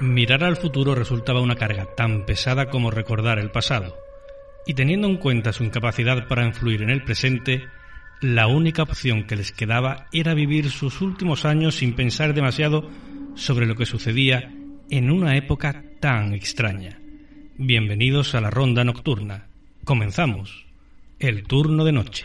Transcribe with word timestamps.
Mirar 0.00 0.44
al 0.44 0.56
futuro 0.56 0.94
resultaba 0.94 1.40
una 1.40 1.56
carga 1.56 1.86
tan 1.96 2.24
pesada 2.24 2.70
como 2.70 2.92
recordar 2.92 3.40
el 3.40 3.50
pasado, 3.50 3.96
y 4.64 4.74
teniendo 4.74 5.08
en 5.08 5.16
cuenta 5.16 5.52
su 5.52 5.64
incapacidad 5.64 6.28
para 6.28 6.46
influir 6.46 6.82
en 6.82 6.90
el 6.90 7.02
presente, 7.02 7.64
la 8.20 8.46
única 8.46 8.84
opción 8.84 9.24
que 9.24 9.34
les 9.34 9.50
quedaba 9.50 10.06
era 10.12 10.34
vivir 10.34 10.70
sus 10.70 11.00
últimos 11.00 11.44
años 11.44 11.74
sin 11.74 11.94
pensar 11.94 12.32
demasiado 12.32 12.88
sobre 13.34 13.66
lo 13.66 13.74
que 13.74 13.86
sucedía 13.86 14.52
en 14.88 15.10
una 15.10 15.36
época 15.36 15.82
tan 15.98 16.32
extraña. 16.32 17.00
Bienvenidos 17.56 18.36
a 18.36 18.40
la 18.40 18.50
ronda 18.50 18.84
nocturna. 18.84 19.48
Comenzamos. 19.82 20.66
El 21.18 21.42
turno 21.42 21.84
de 21.84 21.92
noche. 21.92 22.24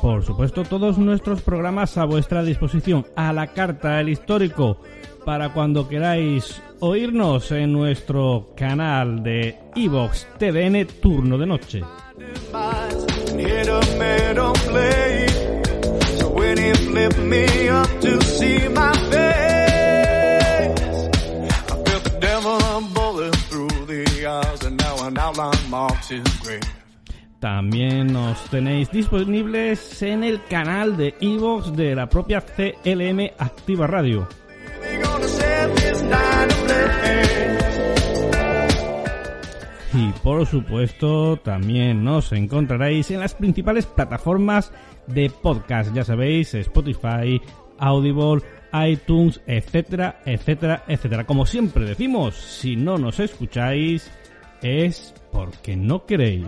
Por 0.00 0.24
supuesto, 0.24 0.64
todos 0.64 0.96
nuestros 0.96 1.42
programas 1.42 1.98
a 1.98 2.04
vuestra 2.06 2.42
disposición, 2.42 3.06
a 3.14 3.32
la 3.34 3.48
carta, 3.48 4.00
el 4.00 4.08
histórico, 4.08 4.80
para 5.26 5.52
cuando 5.52 5.86
queráis 5.86 6.62
oírnos 6.80 7.52
en 7.52 7.72
nuestro 7.72 8.54
canal 8.56 9.22
de 9.22 9.58
Evox 9.76 10.26
TVN 10.38 10.86
Turno 11.02 11.36
de 11.36 11.46
Noche. 11.46 11.82
También 27.40 28.12
nos 28.12 28.42
tenéis 28.50 28.90
disponibles 28.90 30.02
en 30.02 30.24
el 30.24 30.42
canal 30.44 30.96
de 30.96 31.14
Evox 31.20 31.76
de 31.76 31.94
la 31.94 32.08
propia 32.08 32.40
CLM 32.40 33.30
Activa 33.38 33.86
Radio. 33.86 34.28
Por 40.38 40.46
supuesto 40.46 41.36
también 41.38 42.04
nos 42.04 42.30
encontraréis 42.30 43.10
en 43.10 43.18
las 43.18 43.34
principales 43.34 43.86
plataformas 43.86 44.72
de 45.08 45.30
podcast, 45.30 45.92
ya 45.92 46.04
sabéis, 46.04 46.54
Spotify, 46.54 47.42
Audible, 47.76 48.44
iTunes, 48.72 49.40
etcétera, 49.48 50.20
etcétera, 50.24 50.84
etcétera. 50.86 51.26
Como 51.26 51.44
siempre 51.44 51.86
decimos, 51.86 52.36
si 52.36 52.76
no 52.76 52.98
nos 52.98 53.18
escucháis, 53.18 54.12
es 54.62 55.12
porque 55.32 55.74
no 55.76 56.06
queréis. 56.06 56.46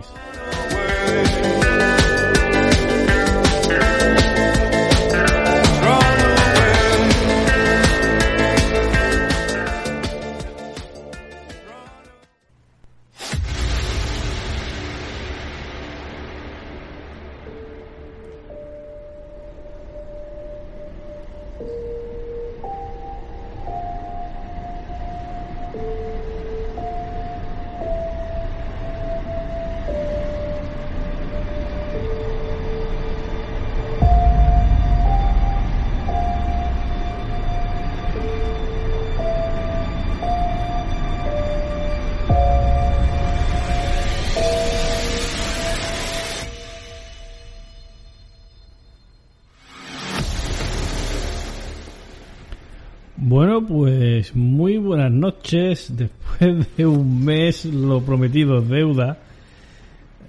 Muy 54.33 54.77
buenas 54.77 55.11
noches. 55.11 55.91
Después 55.95 56.77
de 56.77 56.85
un 56.85 57.23
mes, 57.23 57.65
lo 57.65 58.01
prometido 58.01 58.61
deuda. 58.61 59.17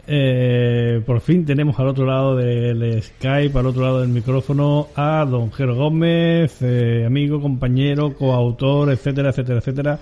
Eh, 0.06 1.00
por 1.06 1.20
fin 1.20 1.44
tenemos 1.44 1.78
al 1.78 1.88
otro 1.88 2.04
lado 2.04 2.36
del 2.36 3.00
Skype, 3.02 3.56
al 3.56 3.66
otro 3.66 3.82
lado 3.82 4.00
del 4.00 4.08
micrófono, 4.08 4.88
a 4.96 5.24
don 5.24 5.52
Jero 5.52 5.76
Gómez, 5.76 6.60
eh, 6.60 7.04
amigo, 7.06 7.40
compañero, 7.40 8.12
coautor, 8.14 8.90
etcétera, 8.90 9.30
etcétera, 9.30 9.58
etcétera, 9.60 9.98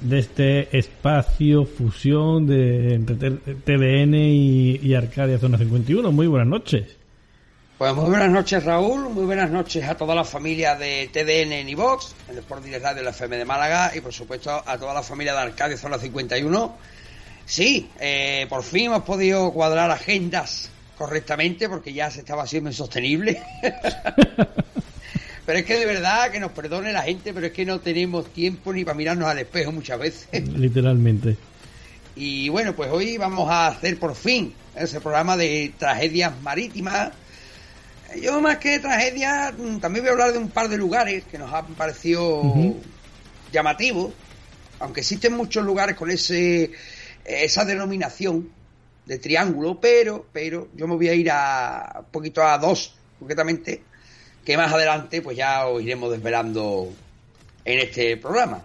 de 0.00 0.18
este 0.18 0.78
espacio 0.78 1.66
fusión 1.66 2.46
de 2.46 2.94
entre 2.94 3.14
TDN 3.16 4.14
y, 4.14 4.80
y 4.82 4.94
Arcadia 4.94 5.38
Zona 5.38 5.58
51. 5.58 6.10
Muy 6.12 6.26
buenas 6.26 6.48
noches. 6.48 6.95
Pues 7.78 7.94
muy 7.94 8.08
buenas 8.08 8.30
noches 8.30 8.64
Raúl, 8.64 9.10
muy 9.10 9.26
buenas 9.26 9.50
noches 9.50 9.84
a 9.84 9.94
toda 9.94 10.14
la 10.14 10.24
familia 10.24 10.76
de 10.76 11.10
TDN 11.12 11.52
en 11.52 11.68
iVox, 11.68 12.14
el 12.30 12.38
Sport 12.38 12.64
Direct 12.64 12.82
Radio 12.82 12.96
de 12.96 13.02
la 13.02 13.10
FM 13.10 13.36
de 13.36 13.44
Málaga 13.44 13.92
y 13.94 14.00
por 14.00 14.14
supuesto 14.14 14.50
a 14.50 14.78
toda 14.78 14.94
la 14.94 15.02
familia 15.02 15.34
de 15.34 15.40
Arcadia 15.40 15.76
Zona 15.76 15.98
51. 15.98 16.74
Sí, 17.44 17.90
eh, 18.00 18.46
por 18.48 18.62
fin 18.62 18.86
hemos 18.86 19.02
podido 19.02 19.52
cuadrar 19.52 19.90
agendas 19.90 20.70
correctamente 20.96 21.68
porque 21.68 21.92
ya 21.92 22.10
se 22.10 22.20
estaba 22.20 22.44
haciendo 22.44 22.70
insostenible. 22.70 23.42
pero 25.44 25.58
es 25.58 25.66
que 25.66 25.78
de 25.78 25.84
verdad, 25.84 26.30
que 26.30 26.40
nos 26.40 26.52
perdone 26.52 26.94
la 26.94 27.02
gente, 27.02 27.34
pero 27.34 27.48
es 27.48 27.52
que 27.52 27.66
no 27.66 27.80
tenemos 27.80 28.32
tiempo 28.32 28.72
ni 28.72 28.86
para 28.86 28.96
mirarnos 28.96 29.28
al 29.28 29.38
espejo 29.38 29.70
muchas 29.70 29.98
veces. 29.98 30.48
Literalmente. 30.48 31.36
Y 32.14 32.48
bueno, 32.48 32.74
pues 32.74 32.90
hoy 32.90 33.18
vamos 33.18 33.50
a 33.50 33.66
hacer 33.66 33.98
por 33.98 34.14
fin 34.14 34.54
ese 34.74 34.98
programa 35.02 35.36
de 35.36 35.74
tragedias 35.78 36.32
marítimas 36.40 37.12
yo 38.20 38.40
más 38.40 38.58
que 38.58 38.78
tragedia, 38.78 39.54
mm, 39.56 39.78
también 39.78 40.04
voy 40.04 40.10
a 40.10 40.12
hablar 40.12 40.32
de 40.32 40.38
un 40.38 40.50
par 40.50 40.68
de 40.68 40.76
lugares 40.76 41.24
que 41.24 41.38
nos 41.38 41.52
han 41.52 41.74
parecido 41.74 42.42
llamativos, 43.52 44.12
aunque 44.80 45.00
existen 45.00 45.32
muchos 45.32 45.64
lugares 45.64 45.96
con 45.96 46.10
ese 46.10 46.70
esa 47.24 47.64
denominación 47.64 48.50
de 49.04 49.18
triángulo, 49.18 49.80
pero 49.80 50.26
pero 50.32 50.68
yo 50.74 50.86
me 50.86 50.96
voy 50.96 51.08
a 51.08 51.14
ir 51.14 51.30
a 51.30 51.96
un 52.00 52.10
poquito 52.12 52.42
a 52.42 52.58
dos 52.58 52.94
concretamente, 53.18 53.82
que 54.44 54.56
más 54.56 54.72
adelante 54.72 55.22
pues 55.22 55.36
ya 55.36 55.66
os 55.66 55.82
iremos 55.82 56.10
desvelando 56.10 56.92
en 57.64 57.78
este 57.80 58.16
programa. 58.16 58.64